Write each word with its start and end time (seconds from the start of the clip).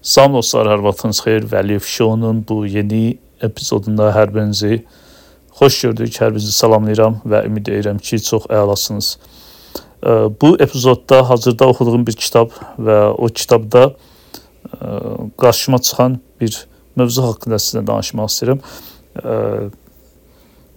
Salam 0.00 0.38
dostlar, 0.38 0.64
hər 0.64 0.80
vaxtınız 0.80 1.18
xeyir. 1.20 1.44
Vəliyev 1.44 1.84
Show-nun 1.84 2.38
bu 2.48 2.62
yeni 2.64 3.18
epizodunda 3.44 4.06
hər 4.14 4.30
birinizi 4.32 4.78
xoş 5.58 5.74
gördük. 5.82 6.14
Hər 6.16 6.30
birinizi 6.32 6.54
salamlayıram 6.56 7.18
və 7.28 7.42
ümid 7.44 7.68
edirəm 7.68 7.98
ki, 8.00 8.16
çox 8.24 8.46
əlasınız. 8.48 9.10
Bu 10.40 10.54
epizodda 10.56 11.18
hazırda 11.28 11.68
oxuduğum 11.68 12.06
bir 12.06 12.16
kitab 12.16 12.56
və 12.80 12.96
o 13.12 13.28
kitabda 13.28 13.90
qarşıma 15.36 15.78
çıxan 15.84 16.16
bir 16.40 16.56
mövzu 16.96 17.26
haqqında 17.26 17.60
sizə 17.60 17.84
danışmaq 17.84 18.32
istəyirəm. 18.32 18.62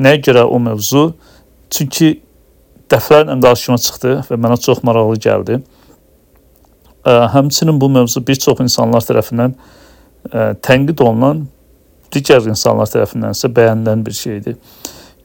Nəyə 0.03 0.19
görə 0.27 0.43
o 0.43 0.59
mövzu? 0.59 1.05
Çünki 1.71 2.17
dəfələrlə 2.91 3.39
qarşıma 3.47 3.79
çıxdı 3.87 4.17
və 4.27 4.41
mənə 4.47 4.59
çox 4.67 4.83
maraqlı 4.83 5.23
gəldi. 5.29 5.61
Həmçinin 7.05 7.81
bu 7.81 7.89
mövzu 7.89 8.21
bir 8.27 8.35
çox 8.35 8.59
insanlar 8.63 9.03
tərəfindən 9.03 9.55
tənqid 10.63 11.01
olunan, 11.03 11.47
digər 12.15 12.45
insanlar 12.47 12.87
tərəfindən 12.87 13.35
isə 13.35 13.49
bəyənilən 13.51 14.05
bir 14.05 14.15
şeydir. 14.15 14.55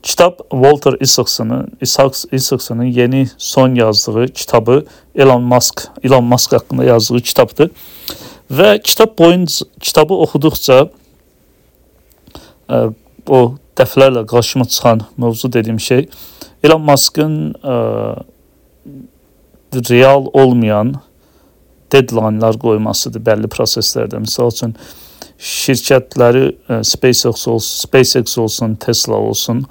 Kitab 0.03 0.39
Walter 0.51 0.97
Isaacsonun 1.01 1.69
Isaacsonun 2.33 2.85
yeni 2.85 3.29
son 3.39 3.75
yazdığı 3.75 4.29
kitabı 4.29 4.85
Elon 5.15 5.43
Musk 5.43 5.89
Elon 6.03 6.25
Musk 6.25 6.53
haqqında 6.53 6.85
yazdığı 6.85 7.21
kitabdır. 7.21 7.71
Və 8.51 8.83
kitab 8.83 9.19
boyunca 9.19 9.67
kitabı 9.81 10.15
oxuduqca 10.15 10.89
o 13.29 13.41
dəfələrlə 13.77 14.27
qarşıma 14.27 14.65
çıxan 14.65 15.01
mövzu 15.17 15.53
dediyim 15.53 15.81
şey 15.81 16.09
Elon 16.65 16.81
Musk'ın 16.81 17.55
real 19.75 20.27
olmayan 20.33 20.95
deadline-lar 21.93 22.59
qoymasıdır 22.63 23.25
bəlli 23.25 23.51
proseslərdə. 23.53 24.21
Məsəl 24.25 24.53
üçün 24.53 24.75
şirkətləri 25.39 26.45
e, 26.49 26.81
SpaceX 26.85 27.47
olsun, 27.49 27.87
SpaceX 27.87 28.39
olsun, 28.39 28.75
Tesla 28.83 29.17
olsun, 29.17 29.65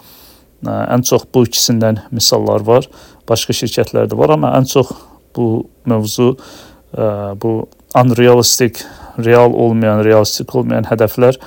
e, 0.63 0.71
ən 0.71 1.05
çox 1.07 1.27
bu 1.33 1.45
ikisindən 1.47 2.01
misallar 2.11 2.65
var. 2.67 2.87
Başqa 3.29 3.55
şirkətlər 3.55 4.09
də 4.11 4.17
var, 4.19 4.35
amma 4.37 4.53
ən 4.57 4.67
çox 4.69 4.93
bu 5.35 5.67
mövzu 5.85 6.33
e, 6.33 7.07
bu 7.41 7.55
unrealistic, 7.97 8.83
real 9.19 9.53
olmayan, 9.53 10.03
realistik 10.05 10.55
olmayan 10.55 10.87
hədəflər 10.87 11.39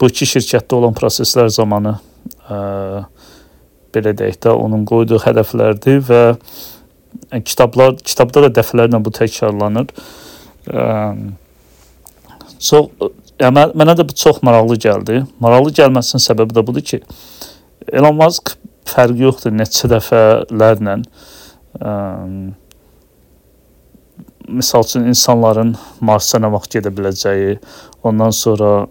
bu 0.00 0.08
iki 0.08 0.26
şirkətdə 0.28 0.78
olan 0.78 0.94
proseslər 0.96 1.50
zamanı 1.52 1.98
belə 3.94 4.12
deyək 4.16 4.38
də 4.46 4.52
onun 4.56 4.86
qoyduğu 4.88 5.20
hədəflərdir 5.24 6.00
və 6.08 6.22
kitablar 7.38 7.96
kitabda 8.02 8.46
da 8.46 8.52
dəfələrlə 8.60 9.00
bu 9.04 9.12
təkrarlanır. 9.14 9.92
Çox 12.60 12.90
yəni 13.40 13.66
mənə 13.78 13.96
də 13.98 14.06
bu 14.08 14.16
çox 14.16 14.42
maraqlı 14.46 14.76
gəldi. 14.84 15.20
Maraqlı 15.42 15.72
gəlməsinin 15.78 16.22
səbəbi 16.24 16.56
də 16.56 16.64
budur 16.66 16.84
ki, 16.84 17.00
Elon 17.92 18.18
Musk 18.18 18.54
fərqi 18.90 19.24
yoxdur 19.24 19.54
neçə 19.54 19.88
dəfələrlə 19.90 20.96
ə, 21.80 21.92
misal 24.50 24.84
üçün 24.84 25.06
insanların 25.08 25.76
Marsa 26.04 26.40
nə 26.42 26.50
vaxt 26.52 26.76
gedə 26.76 26.92
biləcəyi, 26.94 27.58
ondan 28.02 28.34
sonra 28.34 28.88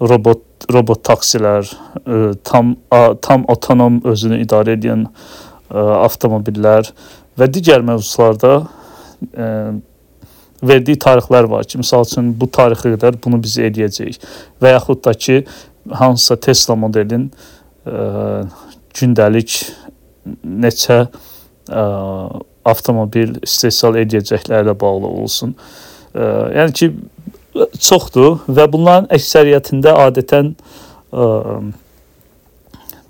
robot 0.00 0.44
robot 0.72 1.02
taksilər, 1.06 1.68
ə, 2.04 2.32
tam 2.46 2.76
ə, 2.94 3.02
tam 3.24 3.44
avtonom 3.50 4.00
özünü 4.08 4.40
idarə 4.44 4.78
edən 4.78 5.06
ə, 5.08 5.47
avtomobillər 5.70 6.90
və 7.38 7.48
digər 7.52 7.84
mövzularda 7.86 8.54
ə, 8.62 9.48
verdiyi 10.62 10.98
tarixlər 10.98 11.48
var 11.50 11.66
ki, 11.68 11.80
məsəl 11.82 12.06
üçün 12.06 12.32
bu 12.38 12.48
tarixə 12.50 12.94
qədər 12.94 13.18
bunu 13.22 13.40
biz 13.42 13.58
eləyəcəyik 13.62 14.24
və 14.62 14.74
yaxud 14.74 15.02
da 15.04 15.14
ki, 15.14 15.42
hansısa 16.00 16.38
Tesla 16.48 16.76
modelin 16.78 17.28
ə, 17.86 18.44
gündəlik 18.98 19.60
neçə 20.42 21.04
ə, 21.04 21.84
avtomobil 22.68 23.38
istehsal 23.46 23.96
edəcəklərlə 24.02 24.74
bağlı 24.78 25.12
olsun. 25.22 25.54
Ə, 26.12 26.24
yəni 26.58 26.74
ki, 26.80 26.90
çoxdur 27.80 28.42
və 28.46 28.66
bunların 28.72 29.08
əksəriyyətində 29.14 29.94
adətən 30.06 30.52
ə, 31.12 31.28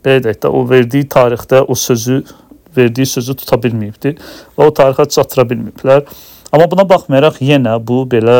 belə 0.05 0.23
deyək 0.25 0.43
də 0.45 0.53
o 0.53 0.63
verdiyi 0.69 1.09
tarixdə 1.11 1.65
o 1.67 1.77
sözü 1.79 2.21
verdiyi 2.77 3.07
sözü 3.07 3.37
tuta 3.41 3.59
bilməyibdi 3.63 4.15
və 4.57 4.67
o 4.69 4.75
tarixə 4.75 5.09
çatdıra 5.17 5.47
bilməyiblər. 5.53 6.05
Amma 6.53 6.69
buna 6.71 6.87
baxmayaraq 6.89 7.41
yenə 7.45 7.77
bu 7.85 8.05
belə 8.11 8.39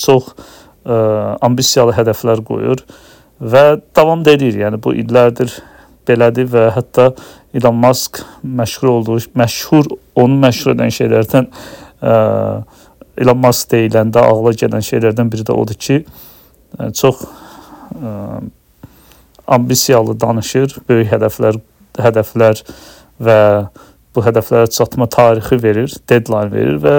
çox 0.00 0.32
ə, 0.32 1.36
ambisiyalı 1.44 1.94
hədəflər 1.96 2.42
qoyur 2.46 2.84
və 3.40 3.64
davam 3.96 4.22
edir. 4.28 4.56
Yəni 4.64 4.80
bu 4.82 4.94
illərdir 4.94 5.52
belədir 6.08 6.48
və 6.50 6.70
hətta 6.76 7.12
Elon 7.54 7.76
Musk 7.76 8.22
məşhur 8.42 8.88
olduğu, 8.88 9.18
məşhur 9.38 9.90
onu 10.18 10.38
məşhur 10.42 10.72
edən 10.74 10.94
şeylərdən 10.94 11.50
ə, 12.02 12.14
Elon 13.20 13.42
Musk 13.42 13.74
deyiləndə 13.74 14.24
ağla 14.24 14.54
gələn 14.56 14.84
şeylərdən 14.84 15.30
biri 15.32 15.44
də 15.46 15.54
odur 15.54 15.78
ki, 15.78 16.00
ə, 16.78 16.90
çox 16.96 17.26
ə, 17.26 18.16
ambisiyalı 19.46 20.16
danışır, 20.20 20.78
böyük 20.88 21.12
hədəflər 21.12 21.60
hədəflər 22.00 22.62
və 23.22 23.40
bu 24.14 24.24
hədəflərə 24.24 24.70
çatma 24.70 25.08
tarixi 25.08 25.58
verir, 25.62 25.92
deadline 26.08 26.52
verir 26.52 26.80
və 26.82 26.96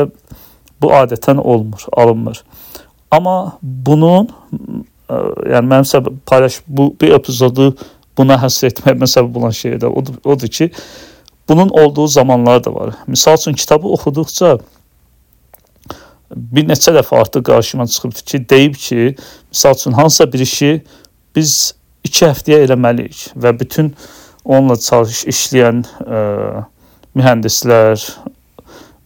bu 0.82 0.92
adətən 0.98 1.40
olmur, 1.40 1.86
alınmır. 1.94 2.42
Amma 3.14 3.58
bunun 3.62 4.30
ə, 5.10 5.20
yəni 5.54 5.70
mənim 5.70 5.88
səbəb 5.88 6.24
paylaş 6.30 6.62
bu 6.68 6.90
bir 7.02 7.14
epizodu 7.20 7.74
buna 8.18 8.38
həsr 8.42 8.72
etməyimə 8.72 9.10
səbəb 9.10 9.38
olan 9.42 9.54
şey 9.58 9.78
də 9.82 9.90
odur, 9.90 10.18
odur 10.26 10.48
ki, 10.48 10.72
bunun 11.50 11.70
olduğu 11.70 12.08
zamanlar 12.08 12.64
da 12.64 12.74
var. 12.74 12.96
Məsəl 13.08 13.38
üçün 13.40 13.54
kitabı 13.54 13.94
oxuduqca 13.98 14.58
bir 16.34 16.66
neçə 16.66 16.94
dəfə 16.96 17.20
artıq 17.22 17.46
qarşıma 17.50 17.88
çıxıb 17.88 18.18
ki, 18.26 18.44
deyib 18.50 18.76
ki, 18.76 19.16
məsəl 19.54 19.80
üçün 19.80 19.98
hansısa 20.00 20.32
bir 20.34 20.46
işi 20.46 20.74
biz 21.36 21.74
2 22.04 22.26
həftəyə 22.26 22.64
eləməliyik 22.68 23.34
və 23.40 23.54
bütün 23.60 23.94
onunla 24.46 24.76
çalış 24.76 25.24
işləyən 25.32 25.84
ə, 26.04 26.22
mühəndislər, 27.16 28.04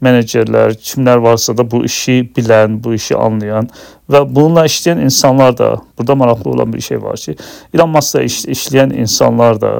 menecerlər, 0.04 0.76
kimlər 0.78 1.22
varsa 1.24 1.56
da 1.58 1.66
bu 1.66 1.84
işi 1.86 2.20
bilən, 2.36 2.78
bu 2.84 2.94
işi 2.98 3.18
anlayan 3.18 3.70
və 4.12 4.22
bununla 4.30 4.68
işləyən 4.70 5.02
insanlar 5.06 5.58
da 5.58 5.72
burada 5.98 6.16
maraqlı 6.16 6.52
olan 6.52 6.74
bir 6.74 6.82
şey 6.82 7.02
var 7.04 7.18
ki, 7.18 7.36
İlon 7.74 7.90
Muskla 7.90 8.22
iş, 8.22 8.44
işləyən 8.46 8.94
insanlar 8.98 9.62
da 9.62 9.74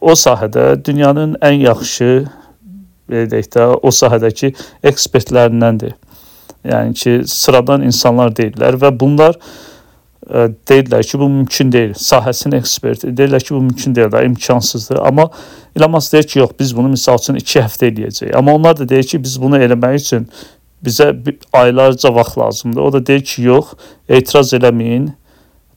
o 0.00 0.16
sahədə 0.16 0.84
dünyanın 0.84 1.36
ən 1.44 1.60
yaxşı 1.66 2.10
belə 3.10 3.28
deyək 3.30 3.52
də 3.54 3.68
o 3.82 3.92
sahədəki 3.92 4.52
ekspertlərindəndir. 4.82 5.94
Yəni 6.66 6.94
ki, 6.98 7.12
sıradan 7.30 7.84
insanlar 7.86 8.32
deyirlər 8.34 8.80
və 8.82 8.90
bunlar 9.00 9.36
deyirlər 10.68 11.02
ki, 11.06 11.18
bu 11.18 11.28
mümkün 11.28 11.72
deyil. 11.72 11.92
Sahəsinin 11.94 12.58
eksperti 12.58 13.12
deyirlər 13.16 13.42
ki, 13.44 13.54
bu 13.54 13.60
mümkün 13.60 13.94
deyil, 13.94 14.12
da 14.12 14.22
imkansızdır. 14.22 14.98
Amma 15.06 15.30
Elon 15.76 15.90
Musk 15.90 16.12
deyir 16.12 16.26
ki, 16.26 16.38
yox, 16.38 16.50
biz 16.58 16.76
bunu 16.76 16.88
misal 16.88 17.18
üçün 17.18 17.34
2 17.34 17.60
həftə 17.60 17.90
eləyəcəyik. 17.90 18.34
Amma 18.36 18.54
onlar 18.54 18.76
da 18.76 18.88
deyir 18.88 19.04
ki, 19.04 19.22
biz 19.22 19.40
bunu 19.42 19.58
eləmək 19.58 20.00
üçün 20.00 20.26
bizə 20.84 21.12
aylarca 21.52 22.14
vaxt 22.14 22.38
lazımdır. 22.38 22.80
O 22.80 22.92
da 22.92 23.06
deyir 23.06 23.24
ki, 23.24 23.42
yox, 23.42 23.76
etiraz 24.08 24.52
eləməyin. 24.52 25.12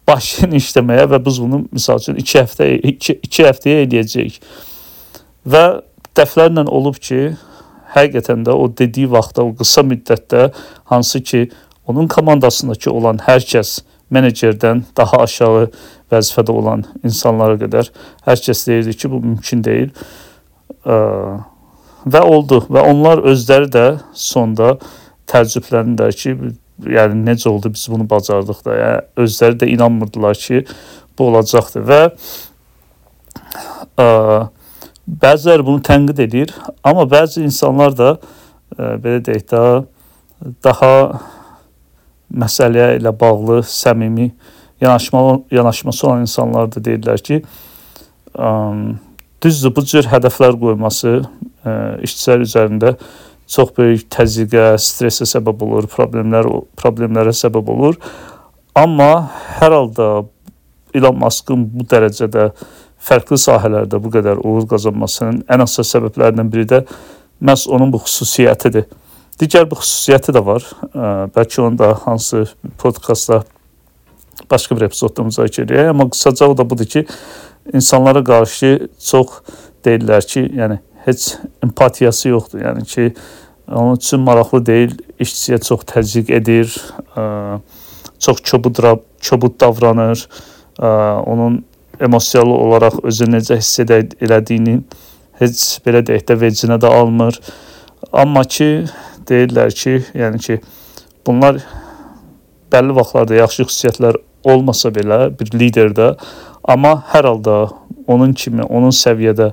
Başlayın 0.08 0.58
işləməyə 0.58 1.06
və 1.12 1.20
biz 1.26 1.42
bunu 1.42 1.68
misal 1.72 2.02
üçün 2.02 2.18
2 2.18 2.40
həftə 2.40 2.72
2, 2.94 3.20
2 3.30 3.46
həftəyə 3.46 3.86
eləyəcəyik. 3.86 4.42
Və 5.46 5.64
dəflərlə 6.18 6.66
olub 6.66 6.98
ki, 6.98 7.36
həqiqətən 7.94 8.46
də 8.46 8.54
o 8.54 8.66
dediyi 8.78 9.10
vaxtda, 9.12 9.46
o 9.46 9.54
qısa 9.56 9.86
müddətdə 9.86 10.50
hansı 10.90 11.22
ki, 11.22 11.50
onun 11.86 12.08
komandasındakı 12.08 12.92
olan 12.92 13.22
hər 13.26 13.46
kəs 13.46 13.80
menecerdən 14.14 14.84
daha 14.98 15.24
aşağı 15.26 15.68
vəzifədə 16.12 16.56
olan 16.56 16.86
insanlara 17.04 17.60
qədər 17.62 17.92
hər 18.26 18.42
kəs 18.46 18.66
deyirdi 18.68 18.96
ki, 18.98 19.12
bu 19.12 19.22
mümkün 19.26 19.64
deyil. 19.66 19.92
Və 22.10 22.22
oldu 22.24 22.64
və 22.72 22.84
onlar 22.90 23.22
özləri 23.30 23.70
də 23.74 23.86
sonda 24.16 24.78
təəccüblənirlər 25.30 26.16
ki, 26.18 26.36
yəni 26.90 27.20
necə 27.28 27.50
oldu 27.52 27.72
biz 27.74 27.86
bunu 27.92 28.08
bacardıq 28.10 28.64
da. 28.66 28.78
Yəni 28.82 29.26
özləri 29.26 29.60
də 29.62 29.70
inanmırdılar 29.76 30.40
ki, 30.40 30.64
bu 31.20 31.30
olacaqdı 31.30 31.84
və 31.86 32.02
ə, 34.00 34.08
bəziləri 35.10 35.66
bunu 35.68 35.84
tənqid 35.84 36.24
edir, 36.24 36.54
amma 36.84 37.04
bəzi 37.10 37.44
insanlar 37.44 37.98
da 37.98 38.14
ə, 38.16 38.96
belə 39.04 39.20
deyək 39.28 39.46
də 39.52 39.64
daha 40.64 40.94
məsələyə 42.30 42.98
ilə 43.00 43.14
bağlı 43.20 43.62
səmimi 43.66 44.30
yanaşma 44.82 45.40
yanaşması 45.52 46.08
olan 46.08 46.22
insanlar 46.22 46.72
da 46.72 46.84
deyirlər 46.84 47.24
ki, 47.24 47.42
düzdür 49.44 49.76
bu 49.76 49.84
cür 49.86 50.08
hədəflər 50.08 50.56
qoyması 50.60 51.16
ə, 51.20 51.74
işçilər 52.06 52.46
üzərində 52.46 52.94
çox 53.50 53.72
böyük 53.78 54.06
təzyiqə, 54.14 54.76
stressə 54.78 55.26
səbəb 55.28 55.64
olur, 55.66 55.88
problemlər 55.90 56.48
problemlərə 56.78 57.34
səbəb 57.36 57.72
olur. 57.74 57.98
Amma 58.78 59.30
hər 59.60 59.74
halda 59.74 60.10
Elon 60.96 61.18
Muskın 61.20 61.66
bu 61.74 61.86
dərəcədə 61.90 62.52
fərqli 63.10 63.40
sahələrdə 63.42 64.00
bu 64.02 64.12
qədər 64.14 64.42
uğur 64.46 64.68
qazanmasının 64.70 65.44
ən 65.50 65.66
əsas 65.66 65.92
səbəblərindən 65.96 66.50
biri 66.52 66.68
də 66.70 66.84
məhz 67.42 67.68
onun 67.72 67.92
bu 67.94 68.02
xüsusiyyətidir. 68.06 68.86
Digər 69.40 69.70
bir 69.72 69.80
xüsusiyyəti 69.80 70.34
də 70.36 70.42
var. 70.44 70.66
Bəlkə 71.36 71.62
onu 71.64 71.80
da 71.80 71.94
hansı 72.04 72.44
podkastda 72.82 73.44
başqa 74.52 74.76
bir 74.76 74.88
epizodda 74.90 75.24
müzakirə 75.24 75.68
edək, 75.68 75.90
amma 75.94 76.10
qısaca 76.12 76.48
o 76.52 76.58
da 76.58 76.66
budur 76.70 76.88
ki, 76.92 77.06
insanlara 77.74 78.24
qarşı 78.26 78.90
çox 79.00 79.40
deyirlər 79.86 80.26
ki, 80.28 80.44
yəni 80.60 80.80
heç 81.06 81.36
empatiyası 81.64 82.34
yoxdur. 82.34 82.66
Yəni 82.66 82.84
ki, 82.84 83.14
onun 83.72 83.96
üçün 83.96 84.26
maraqlı 84.28 84.66
deyil, 84.66 84.96
işçiyə 85.24 85.62
çox 85.64 85.88
təzyiq 85.88 86.34
edir, 86.36 86.76
çox 88.20 88.44
çobud 88.44 88.84
çobud 89.22 89.60
davranır, 89.60 90.28
onun 91.26 91.64
emosional 92.00 92.52
olaraq 92.56 93.04
özünü 93.04 93.38
necə 93.38 93.60
hiss 93.60 93.80
edə, 93.84 94.02
elədiyini 94.20 94.82
heç 95.40 95.64
belə 95.86 96.04
deyək 96.04 96.28
də 96.28 96.40
vecinə 96.42 96.80
də 96.82 96.92
almır. 97.00 97.40
Amma 98.12 98.44
ki, 98.44 98.88
deyirlər 99.30 99.74
ki, 99.76 99.96
yəni 100.18 100.42
ki, 100.46 100.60
bunlar 101.28 101.62
bəlli 102.74 102.96
vaxtlarda 102.98 103.40
yaxşı 103.40 103.68
xüsusiyyətlər 103.68 104.20
olmasa 104.50 104.92
belə 104.96 105.20
bir 105.40 105.52
liderdə, 105.56 106.14
amma 106.64 106.96
hər 107.14 107.28
halda 107.30 107.58
onun 108.08 108.34
kimi, 108.34 108.64
onun 108.64 108.94
səviyyədə 108.96 109.52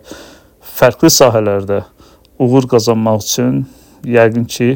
fərqli 0.77 1.11
sahələrdə 1.13 1.83
uğur 2.43 2.69
qazanmaq 2.71 3.25
üçün 3.25 3.65
yəqin 4.07 4.45
ki, 4.51 4.71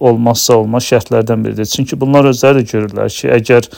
olmazsa 0.00 0.58
olmaz 0.58 0.86
şərtlərdən 0.88 1.44
biridir. 1.44 1.68
Çünki 1.70 1.98
bunlar 2.00 2.28
özləri 2.30 2.62
də 2.62 2.70
görürlər 2.72 3.12
ki, 3.12 3.28
əgər 3.34 3.68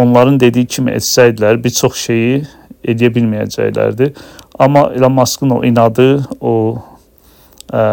onların 0.00 0.38
dediyi 0.40 0.66
kimi 0.66 0.94
etsəydilər, 0.96 1.60
bir 1.64 1.74
çox 1.74 1.98
şeyi 2.06 2.40
edə 2.84 3.10
bilməyəcəklərdi. 3.14 4.10
Amma 4.58 4.88
Elon 4.94 5.12
Musk'ın 5.12 5.56
o 5.56 5.60
inadı, 5.66 6.08
o 6.40 6.54
ə, 7.72 7.84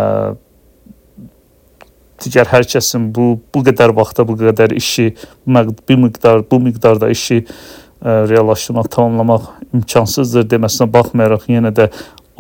digər 2.22 2.50
hər 2.52 2.66
kəsin 2.70 3.10
bu 3.16 3.36
bu 3.54 3.64
qədər 3.68 3.94
vaxtda 3.98 4.26
bu 4.28 4.38
qədər 4.40 4.76
işi 4.78 5.12
bir 5.48 6.02
miqdar 6.06 6.44
bu 6.52 6.60
miqdarda 6.64 7.10
işi 7.10 7.42
ə, 7.42 8.26
reallaşdırmaq, 8.32 8.90
tamamlamaq 8.94 9.50
imkansızdır 9.74 10.48
deməsinə 10.54 10.90
baxmayaraq 10.94 11.48
yenə 11.52 11.74
də 11.76 11.90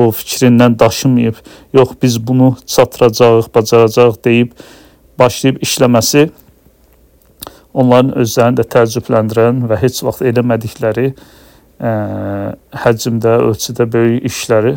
o 0.02 0.10
fikrindən 0.16 0.80
daşımayıb, 0.80 1.36
yox 1.74 1.90
biz 2.02 2.16
bunu 2.28 2.56
çatdıracağıq, 2.66 3.50
bacaracağıq 3.56 4.24
deyib 4.26 4.54
başlayıb 5.20 5.60
işləməsi 5.62 6.30
onların 7.74 8.16
özlərini 8.24 8.60
də 8.62 8.66
təəccübləndirən 8.74 9.62
və 9.70 9.78
heç 9.84 10.02
vaxt 10.04 10.26
eləmədikləri 10.28 11.12
ə, 11.12 11.92
həcmdə, 12.86 13.38
ölçüdə 13.52 13.88
böyük 13.92 14.28
işləri 14.32 14.76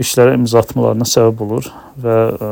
işlərə 0.00 0.36
imza 0.38 0.62
atmalarına 0.62 1.06
səbəb 1.08 1.42
olur 1.46 1.70
və 2.00 2.18
ə, 2.30 2.50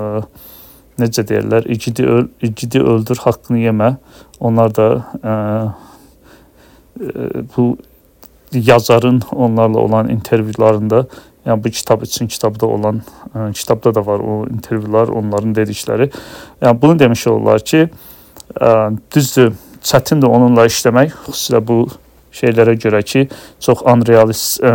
necə 0.98 1.24
deyirlər, 1.26 1.66
igidi 1.70 2.06
öl, 2.06 2.26
igidi 2.42 2.80
öldür, 2.82 3.20
haqqını 3.22 3.62
yemə. 3.62 3.92
Onlar 4.40 4.74
da 4.74 4.88
ə, 5.22 5.34
ə, 6.98 7.44
bu 7.54 7.70
yazarın 8.52 9.22
onlarla 9.32 9.78
olan 9.78 10.08
intervyularında, 10.14 11.04
yəni 11.46 11.64
bu 11.64 11.70
kitab 11.70 12.02
üçün 12.06 12.30
kitabda 12.30 12.66
olan, 12.66 13.02
ə, 13.34 13.52
kitabda 13.52 13.94
da 13.94 14.06
var 14.06 14.20
o 14.20 14.40
intervyular, 14.50 15.08
onların 15.08 15.54
dedikləri. 15.54 16.10
Yəni 16.62 16.82
bunu 16.82 16.98
demiş 16.98 17.26
olurlar 17.26 17.64
ki, 17.64 17.86
ə, 18.58 18.74
düzdür, 19.14 19.54
çətindir 19.84 20.30
onunla 20.30 20.66
işləmək, 20.70 21.14
xüsusilə 21.28 21.62
bu 21.66 21.84
şeylərə 22.34 22.74
görə 22.82 23.02
ki, 23.06 23.28
çox 23.64 23.86
unrealist, 23.86 24.60
ə, 24.62 24.74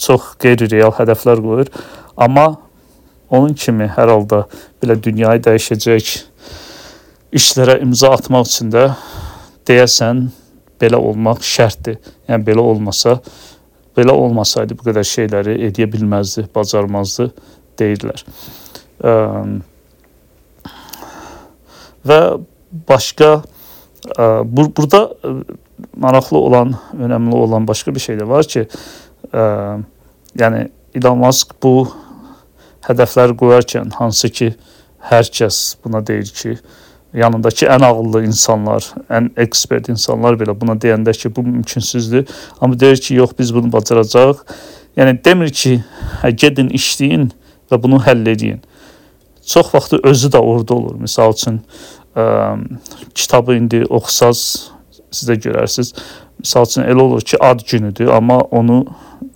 çox 0.00 0.34
qeyri-real 0.40 0.96
hədəflər 0.96 1.44
qoyur. 1.44 1.72
Amma 2.20 2.48
onun 3.30 3.54
kimi 3.54 3.86
hər 3.86 4.10
halda 4.10 4.44
belə 4.82 4.96
dünyayı 5.02 5.42
dəyişəcək 5.46 6.12
işlərə 7.36 7.78
imza 7.84 8.10
atmaq 8.16 8.48
üçün 8.48 8.72
də 8.74 8.88
deyəsən 9.68 10.26
belə 10.80 10.98
olmaq 10.98 11.44
şərtdir. 11.44 12.00
Yəni 12.28 12.46
belə 12.46 12.64
olmasa, 12.64 13.18
belə 13.96 14.14
olmasaydı 14.16 14.76
bu 14.78 14.88
qədər 14.88 15.06
şeyləri 15.06 15.58
edə 15.68 15.86
bilməzdi, 15.92 16.46
bacarmazdı 16.54 17.30
deyirlər. 17.78 18.24
Və 22.10 22.20
başqa 22.88 23.30
ə, 24.16 24.26
bur 24.48 24.70
burada 24.76 25.04
maraqlı 25.96 26.38
olan, 26.38 26.74
önəmli 26.96 27.34
olan 27.34 27.66
başqa 27.68 27.94
bir 27.94 28.00
şey 28.00 28.20
də 28.20 28.28
var 28.28 28.48
ki, 28.48 28.66
yəni 30.40 30.68
Elon 30.94 31.18
Musk 31.18 31.54
bu 31.62 31.88
hədəflər 32.86 33.34
qoyarkən 33.38 33.92
hansı 33.98 34.30
ki 34.32 34.52
hər 35.10 35.28
kəs 35.32 35.58
buna 35.84 36.00
deyir 36.06 36.30
ki, 36.36 36.56
yanındakı 37.14 37.66
ən 37.66 37.84
ağıllı 37.84 38.24
insanlar, 38.28 38.86
ən 39.10 39.30
ekspert 39.40 39.88
insanlar 39.90 40.38
belə 40.40 40.54
buna 40.60 40.76
deyəndə 40.80 41.14
ki, 41.16 41.32
bu 41.36 41.42
mümkünsüzdür. 41.42 42.28
Amma 42.60 42.80
deyir 42.80 42.96
ki, 42.96 43.14
yox 43.14 43.30
biz 43.38 43.54
bunu 43.54 43.72
bacaracağıq. 43.72 44.44
Yəni 44.96 45.18
demir 45.24 45.50
ki, 45.50 45.78
hə 46.22 46.32
gedin 46.36 46.70
işləyin 46.76 47.30
və 47.70 47.82
bunu 47.82 48.00
həll 48.04 48.26
edin. 48.30 48.60
Çox 49.46 49.74
vaxtı 49.74 50.00
özü 50.04 50.28
də 50.30 50.38
orada 50.38 50.74
olur. 50.74 50.96
Məsəl 51.02 51.34
üçün 51.34 51.60
ə, 52.14 52.24
kitabı 53.14 53.56
indi 53.58 53.84
oxusaz 53.88 54.70
siz 55.10 55.28
də 55.28 55.38
görərsiniz. 55.46 55.94
Məsəl 56.44 56.68
üçün 56.68 56.86
elə 56.86 57.02
olur 57.02 57.24
ki, 57.26 57.38
ad 57.42 57.64
günüdür, 57.66 58.12
amma 58.14 58.40
onu 58.50 58.84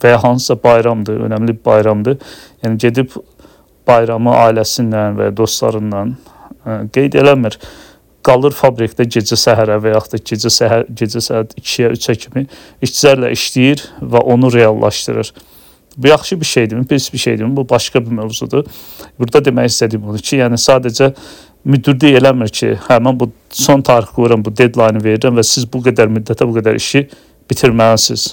və 0.03 0.15
ya 0.15 0.23
hansısa 0.23 0.57
bayramdır, 0.63 1.25
önəmli 1.27 1.57
bir 1.57 1.65
bayramdır. 1.65 2.19
Yəni 2.63 2.79
gedib 2.79 3.17
bayramı 3.89 4.35
ailəsinlə 4.45 5.07
və 5.19 5.31
ya 5.31 5.37
dostlarıyla 5.37 6.05
ə, 6.05 6.79
qeyd 6.95 7.19
eləmir. 7.21 7.59
Qalır 8.25 8.55
fabrikdə 8.57 9.05
gecə 9.05 9.37
səhərə 9.37 9.77
və 9.85 9.93
yaxud 9.93 10.17
da 10.17 10.23
gecə 10.31 10.53
səhər 10.53 10.87
gecə 10.89 11.21
saat 11.21 11.53
2-yə, 11.61 11.91
3-ə 11.93 12.15
kimi 12.23 12.47
işçilərlə 12.85 13.33
işləyir 13.37 13.85
və 14.01 14.23
onu 14.35 14.53
reallaşdırır. 14.55 15.35
Bu 15.97 16.09
yaxşı 16.09 16.41
bir 16.41 16.47
şeydirmi, 16.47 16.87
pis 16.87 17.13
bir 17.13 17.19
şeydirmi? 17.19 17.57
Bu 17.57 17.69
başqa 17.69 18.01
bir 18.07 18.11
mövzudur. 18.11 18.65
Burada 19.19 19.45
demək 19.45 19.69
istədiyim 19.71 20.09
odur 20.09 20.25
ki, 20.25 20.41
yəni 20.41 20.59
sadəcə 20.59 21.13
müdürlük 21.65 22.19
eləmir 22.19 22.51
ki, 22.51 22.73
hə 22.89 22.99
mən 23.05 23.21
bu 23.21 23.31
son 23.53 23.83
tarix 23.83 24.11
qoyuram, 24.17 24.43
bu 24.45 24.51
deadline 24.57 25.05
verirəm 25.05 25.39
və 25.39 25.45
siz 25.47 25.69
bu 25.71 25.85
qədər 25.85 26.11
müddətə 26.17 26.49
bu 26.49 26.57
qədər 26.59 26.81
işi 26.81 27.07
bitirməlisiniz. 27.51 28.27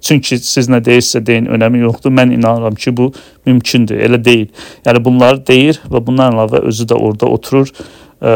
Çünki 0.00 0.38
siz 0.38 0.68
nə 0.70 0.80
deyirsə 0.84 1.20
deyin, 1.26 1.48
önəmi 1.50 1.82
yoxdur. 1.82 2.12
Mən 2.14 2.32
inanıram 2.36 2.76
ki, 2.78 2.94
bu 2.96 3.10
mümkündür. 3.46 3.98
Elə 4.06 4.20
deyil. 4.24 4.48
Yəni 4.86 5.02
bunları 5.04 5.42
deyir 5.46 5.80
və 5.90 6.02
bundan 6.06 6.36
əlavə 6.36 6.62
özü 6.70 6.86
də 6.90 6.98
orada 6.98 7.30
oturur. 7.34 7.72
Ə, 8.18 8.32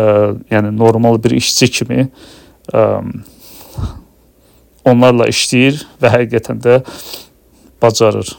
yəni 0.52 0.75
normal 0.76 1.19
bir 1.23 1.35
işçi 1.38 1.71
kimi 1.78 2.07
ə, 2.73 2.87
onlarla 4.88 5.28
işləyir 5.31 5.83
və 6.02 6.12
həqiqətən 6.16 6.62
də 6.62 6.78
bacarır. 7.83 8.35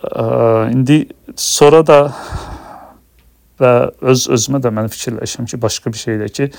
Ə, 0.00 0.24
indi 0.72 1.02
sonra 1.36 1.84
da 1.86 2.00
və 3.60 3.72
öz 4.12 4.26
özümə 4.36 4.60
də 4.64 4.72
mən 4.72 4.88
fikirləşirəm 4.92 5.48
ki, 5.50 5.60
başqa 5.60 5.92
bir 5.92 6.00
şey 6.00 6.20
də 6.22 6.28
ki, 6.32 6.50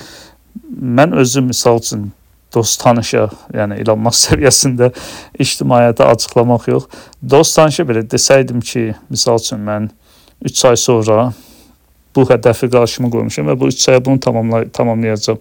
mən 1.01 1.15
özüm 1.17 1.49
misal 1.49 1.81
üçün 1.81 2.11
dost 2.53 2.81
tanışa, 2.81 3.29
yəni 3.55 3.79
Elon 3.81 4.01
Musk 4.03 4.23
səviyyəsində 4.29 4.91
ictimaiyyətə 5.39 6.09
açıqlamaq 6.15 6.67
yox, 6.71 6.89
dost 7.21 7.55
tanışa 7.57 7.87
belə 7.87 8.03
desəydim 8.11 8.61
ki, 8.65 8.91
misal 9.09 9.39
üçün 9.41 9.63
mən 9.67 9.89
3 10.45 10.65
ay 10.71 10.77
sonra 10.79 11.31
bu 12.15 12.25
hədəfi 12.27 12.67
qarşıma 12.71 13.11
qoymuşam 13.13 13.47
və 13.51 13.55
bu 13.59 13.69
3 13.71 13.87
aya 13.89 14.05
bunu 14.05 14.19
tamamlay 14.19 14.67
tamamlayacağam. 14.73 15.39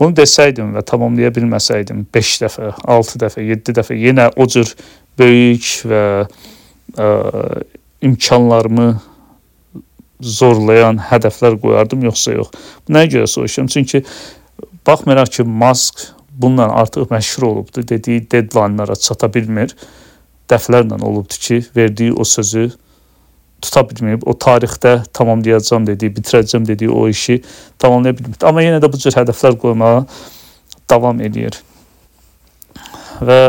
Bunu 0.00 0.14
desəydim 0.14 0.72
və 0.76 0.84
tamamlaya 0.86 1.32
bilməsəydim 1.34 2.06
5 2.14 2.34
dəfə, 2.44 2.72
6 2.86 3.20
dəfə, 3.24 3.44
7 3.44 3.74
dəfə 3.80 3.98
yenə 3.98 4.28
o 4.36 4.46
cür 4.46 4.70
böyük 5.18 5.66
və 5.90 6.02
ə, 6.96 7.08
imkanlarımı 8.06 8.92
zorlayan 10.22 11.00
hədəflər 11.10 11.58
qoyardım, 11.62 12.06
yoxsa 12.08 12.36
yox. 12.36 12.54
Nəyə 12.90 13.10
görə 13.16 13.30
soruşuram? 13.30 13.68
Çünki 13.74 14.04
baxmayaraq 14.86 15.34
ki, 15.34 15.44
Musk 15.44 16.06
bununla 16.38 16.68
artıq 16.82 17.10
məşhur 17.10 17.42
olubdu, 17.42 17.88
dediyi 17.88 18.30
deadline-lara 18.30 18.96
çata 18.96 19.34
bilmir. 19.34 19.74
Dəflərlə 20.48 21.02
olubdu 21.04 21.34
ki, 21.40 21.64
verdiyi 21.76 22.12
o 22.12 22.24
sözü 22.24 22.70
tuta 23.62 23.82
bilməyib, 23.90 24.22
o 24.26 24.32
tarixdə 24.38 25.02
tamamlayacağam 25.12 25.86
dediyi, 25.86 26.12
bitirəcəm 26.14 26.66
dediyi 26.66 26.90
o 26.90 27.08
işi 27.08 27.42
tamamlaya 27.78 28.16
bilmir. 28.18 28.38
Amma 28.46 28.62
yenə 28.62 28.78
də 28.82 28.92
bu 28.92 29.00
cür 29.02 29.16
hədəflər 29.18 29.58
qoymağa 29.58 30.04
davam 30.90 31.20
edir. 31.20 31.58
Və 33.18 33.40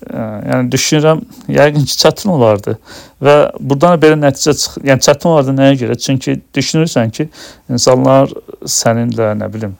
yəni 0.00 0.70
düşünürəm, 0.72 1.20
yəqin 1.52 1.84
ki, 1.84 1.96
çətin 2.00 2.32
olardı 2.32 2.78
və 3.22 3.36
burdan 3.60 4.00
belə 4.00 4.16
nəticə 4.16 4.56
çıx, 4.56 4.80
yəni 4.88 5.04
çətin 5.04 5.28
olardı 5.34 5.54
nəyə 5.58 5.76
görə? 5.84 5.98
Çünki 6.00 6.38
düşünürsən 6.56 7.12
ki, 7.12 7.28
insanlar 7.68 8.32
səninlə 8.64 9.34
nə 9.36 9.52
bilim 9.52 9.76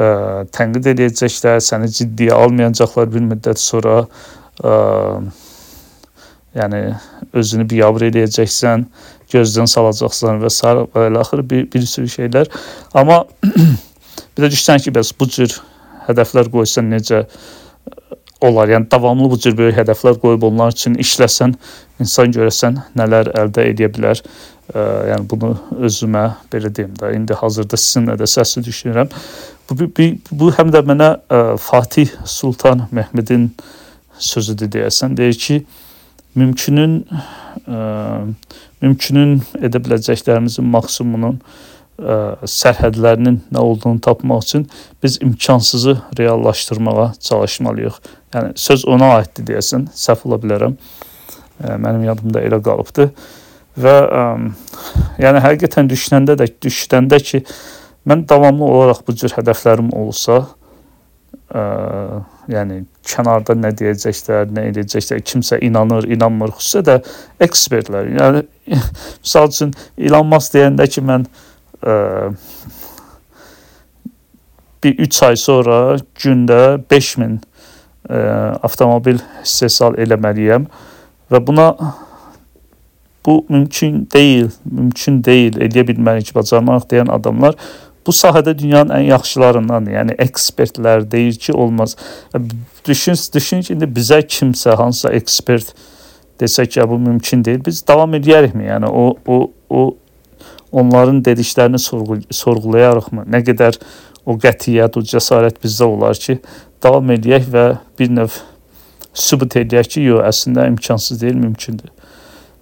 ə, 0.00 0.08
tənqid 0.56 0.88
edəcəklər, 0.94 1.60
səni 1.64 1.90
ciddiyə 2.00 2.38
almayacaqlar 2.40 3.10
bir 3.12 3.26
müddət 3.28 3.60
sonra. 3.60 4.02
Ə, 4.64 4.74
yəni 6.58 6.82
özünü 7.36 7.66
biabır 7.70 8.08
edəcəksən, 8.08 8.86
gözdən 9.30 9.70
salacaqsan 9.70 10.40
və 10.42 10.50
s. 10.50 10.74
və 10.94 11.06
axır 11.20 11.44
bir, 11.46 11.66
bir 11.70 11.86
sürü 11.86 12.10
şeylər. 12.10 12.50
Amma 12.94 13.22
bir 14.34 14.44
də 14.44 14.50
düşsən 14.50 14.82
ki, 14.82 14.94
bəs 14.96 15.12
bu 15.18 15.28
cür 15.30 15.54
hədəflər 16.08 16.50
qoysan 16.50 16.90
necə 16.90 17.24
olar. 18.40 18.68
Yəni 18.68 18.90
davamlı 18.90 19.30
bu 19.30 19.38
cür 19.38 19.56
böyük 19.58 19.76
hədəflər 19.80 20.18
qoyub 20.22 20.46
onlar 20.50 20.72
üçün 20.74 20.96
işləsən, 21.00 21.54
insan 22.00 22.32
görəsən 22.36 22.80
nələr 22.98 23.32
əldə 23.42 23.66
edə 23.72 23.90
bilər. 23.92 24.22
Ə, 24.70 24.84
yəni 25.10 25.26
bunu 25.30 25.52
özümə 25.88 26.24
belə 26.52 26.70
deyim 26.74 26.94
də, 26.98 27.12
indi 27.16 27.36
hazırda 27.36 27.78
sizinlə 27.80 28.16
də 28.20 28.28
səsi 28.30 28.62
düşünürəm. 28.66 29.10
Bu 29.70 29.78
bu, 29.82 30.08
bu 30.30 30.50
həm 30.56 30.72
də 30.74 30.84
mənə 30.86 31.10
ə, 31.16 31.40
Fatih 31.58 32.12
Sultan 32.24 32.86
Mehmedin 32.90 33.50
sözüdür 34.18 34.70
deyəsən. 34.76 35.16
Deyir 35.18 35.34
ki, 35.34 35.62
mümkünün 36.38 37.00
ə, 37.66 37.80
mümkünün 38.80 39.40
edə 39.60 39.82
biləcəklərimizin 39.82 40.70
maksimumunun 40.70 41.40
ə, 42.00 42.48
sərhədlərinin 42.48 43.40
nə 43.52 43.64
olduğunu 43.64 44.00
tapmaq 44.04 44.44
üçün 44.44 44.66
biz 45.02 45.18
imkansızı 45.22 45.96
reallaşdırmağa 46.18 47.12
çalışmalıyıq. 47.20 48.00
Yəni 48.34 48.52
söz 48.60 48.84
ona 48.88 49.14
aiddir 49.18 49.48
deyəsən, 49.50 49.88
səhv 49.94 50.28
ola 50.28 50.40
bilərəm. 50.42 50.76
Ə, 51.60 51.76
mənim 51.76 52.06
yadımda 52.08 52.44
elə 52.46 52.60
qalıbdı. 52.64 53.10
Və 53.80 53.96
ə, 54.06 54.22
yəni 55.22 55.42
həqiqətən 55.44 55.90
düşünəndə 55.90 56.38
də 56.40 56.48
düşəndə 56.62 57.20
ki, 57.24 57.44
mən 58.08 58.24
davamlı 58.28 58.64
olaraq 58.64 59.04
bu 59.06 59.14
cür 59.16 59.34
hədəflərim 59.36 59.92
olsa, 59.96 60.40
ə, 61.52 61.64
yəni 62.50 62.80
kənarda 63.06 63.54
nə 63.58 63.74
deyəcəklər, 63.76 64.50
nə 64.56 64.66
edəcəklər, 64.72 65.20
kimsə 65.26 65.60
inanır, 65.66 66.08
inanmır, 66.16 66.56
xüsusilə 66.58 66.86
də 66.88 66.98
ekspertlər. 67.46 68.10
Yəni 68.16 68.42
misal 69.22 69.52
üçün 69.52 69.76
Elon 69.98 70.28
Musk 70.30 70.56
deyəndə 70.56 70.88
ki, 70.90 71.04
mən 71.06 71.28
ə, 71.28 71.46
bir 74.84 74.98
3 74.98 75.22
ay 75.22 75.36
sonra 75.36 75.96
gündə 76.22 76.80
5000 76.90 77.40
ə, 78.10 78.20
avtomobil 78.62 79.20
istehsal 79.44 79.98
eləməliyəm 80.00 80.66
və 81.30 81.40
buna 81.46 81.70
bu 83.26 83.44
mümkün 83.48 84.08
deyil, 84.14 84.48
mümkün 84.64 85.20
deyil, 85.24 85.60
eləyə 85.60 85.84
bilmərik, 85.90 86.32
bacarmaq 86.34 86.86
deyən 86.90 87.12
adamlar 87.12 87.56
bu 88.06 88.14
sahədə 88.16 88.54
dünyanın 88.58 88.94
ən 88.96 89.06
yaxşılarındandır. 89.10 89.92
Yəni 89.92 90.16
ekspertlər 90.24 91.04
deyir 91.10 91.34
ki, 91.34 91.52
olmaz. 91.52 91.96
Düşün, 92.86 93.14
düşün 93.34 93.60
ki, 93.60 93.74
indi 93.74 93.84
bizə 93.84 94.22
kimsə 94.24 94.76
hansısa 94.76 95.12
ekspert 95.18 95.74
desə 96.40 96.66
ki, 96.66 96.80
bu 96.88 96.98
mümkün 96.98 97.44
deyil, 97.44 97.60
biz 97.66 97.82
davam 97.86 98.14
edərikmi? 98.16 98.66
Yəni 98.70 98.88
o 98.88 99.14
o 99.26 99.50
o 99.70 99.82
onların 100.72 101.24
dediklərini 101.24 101.78
sorğu 101.78 102.20
sorğulayarıqmı? 102.30 103.26
Nə 103.30 103.42
qədər 103.46 103.78
o 104.26 104.36
qətiyyət, 104.40 104.98
o 104.98 105.04
cəsarət 105.12 105.60
bizdə 105.62 105.88
olar 105.88 106.18
ki, 106.20 106.38
davam 106.82 107.10
edək 107.14 107.48
və 107.50 107.64
bir 107.98 108.12
növ 108.12 108.36
sübut 109.16 109.56
edək 109.60 109.94
ki, 109.94 110.04
yox, 110.08 110.24
əslində 110.30 110.66
imkansız 110.70 111.20
deyil, 111.22 111.38
mümkündür. 111.40 111.90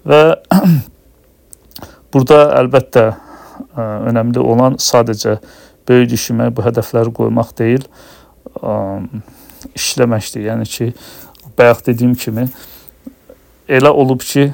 Və 0.08 0.22
burada 2.14 2.40
əlbəttə 2.62 3.04
ə, 3.08 3.16
önəmli 4.10 4.42
olan 4.42 4.78
sadəcə 4.82 5.38
böyük 5.88 6.12
düşünmək, 6.14 6.54
bu 6.56 6.64
hədəfləri 6.64 7.12
qoymaq 7.16 7.52
deyil, 7.58 7.84
ə, 8.62 8.78
işləməkdir. 9.76 10.46
Yəni 10.48 10.68
ki, 10.70 10.92
bayaq 11.58 11.84
dediyim 11.90 12.14
kimi 12.18 12.48
elə 13.68 13.90
olub 13.92 14.22
ki, 14.24 14.48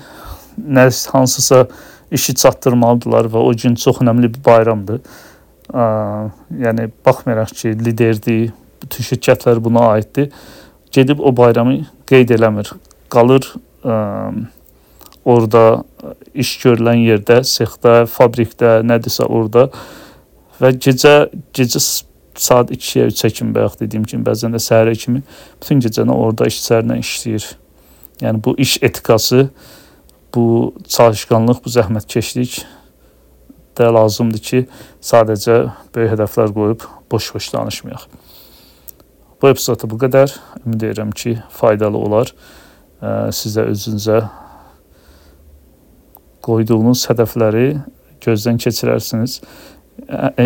nə 0.59 0.89
hansısa 1.13 1.65
işi 2.15 2.35
çatdırmalıdılar 2.41 3.29
və 3.33 3.43
o 3.43 3.53
gün 3.63 3.75
çox 3.75 4.01
önəmli 4.05 4.31
bir 4.35 4.45
bayramdır. 4.47 5.01
Ə, 5.73 5.85
yəni 6.65 6.89
baxmayaraq 7.07 7.55
ki, 7.61 7.75
liderdir, 7.81 8.53
bütün 8.83 9.09
şirkətlər 9.11 9.63
buna 9.65 9.89
aiddir. 9.95 10.31
Gedib 10.93 11.21
o 11.21 11.35
bayramı 11.37 11.81
qeyd 12.07 12.35
eləmir. 12.37 12.71
Qalır 13.13 13.49
ə, 13.85 13.99
orada 15.25 15.85
iş 16.35 16.57
görülən 16.65 17.01
yerdə, 17.05 17.43
sexdə, 17.49 18.05
fabrikdə, 18.11 18.81
nədirsə 18.87 19.27
orada 19.27 19.69
və 20.61 20.75
gecə 20.79 21.15
gecə 21.57 21.81
saat 22.35 22.71
2-yə 22.75 23.09
3-ə 23.13 23.31
kimi 23.31 23.55
bayaq 23.55 23.79
dediyim 23.81 24.05
kimi 24.11 24.25
bəzən 24.27 24.55
də 24.55 24.61
səhərə 24.63 24.95
kimi 24.99 25.23
bütün 25.61 25.83
gecəni 25.85 26.15
orada 26.15 26.49
işçilərlə 26.51 26.99
işləyir. 27.03 27.47
Yəni 28.23 28.43
bu 28.45 28.55
iş 28.59 28.77
etikası, 28.83 29.49
bu 30.35 30.75
çalışqanlıq, 30.89 31.63
bu 31.65 31.71
zəhmətkeşlik 31.71 32.63
də 33.79 33.89
lazımdır 33.95 34.43
ki, 34.49 34.61
sadəcə 35.03 35.57
böyük 35.95 36.15
hədəflər 36.15 36.53
qoyub 36.55 36.87
boş-boş 37.11 37.53
danışmayaq. 37.55 38.07
Bu 39.43 39.51
epizoda 39.51 39.91
bu 39.91 39.99
qədər. 40.01 40.33
Ümid 40.65 40.87
edirəm 40.87 41.11
ki, 41.13 41.37
faydalı 41.53 41.99
olar. 41.99 42.31
Sizə 43.35 43.67
özünüzə 43.69 44.23
qoyduğunuz 46.45 47.05
hədəfləri 47.11 47.67
gözdən 48.25 48.61
keçirərsiniz. 48.63 49.41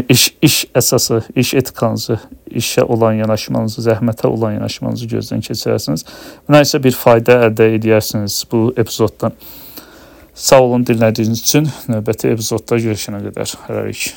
İş, 0.09 0.25
iş 0.43 0.57
əsası, 0.77 1.23
iş 1.37 1.55
etikanızı, 1.61 2.19
işə 2.51 2.83
olan 2.85 3.17
yanaşmanızı, 3.23 3.85
zəhmətə 3.87 4.27
olan 4.29 4.59
yanaşmanızı 4.59 5.09
gözdən 5.15 5.47
keçirərsiniz. 5.47 6.05
Buna 6.49 6.61
isə 6.67 6.83
bir 6.83 6.97
fayda 6.97 7.39
əldə 7.47 7.71
edərsiniz 7.79 8.43
bu 8.53 8.69
epizoddan. 8.77 9.33
Sağ 10.39 10.63
olun 10.63 10.85
dinlədiyiniz 10.87 11.43
üçün. 11.43 11.67
Növbəti 11.91 12.31
epizodda 12.31 12.79
görüşənə 12.79 13.25
qədər. 13.27 13.59
Hələlik. 13.67 14.13